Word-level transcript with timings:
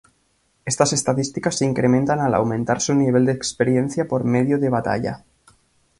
Estas 0.65 0.93
estadísticas 0.93 1.59
se 1.59 1.65
incrementan 1.65 2.21
al 2.21 2.33
aumentar 2.33 2.81
su 2.81 2.95
nivel 2.95 3.23
de 3.27 3.33
experiencia 3.33 4.07
por 4.07 4.23
medio 4.23 4.57
de 4.57 4.69
batalla. 4.69 5.23